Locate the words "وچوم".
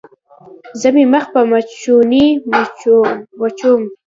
3.41-3.81